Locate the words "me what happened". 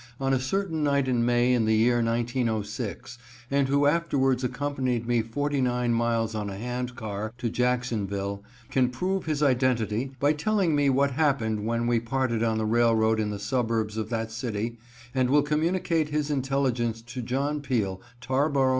10.75-11.67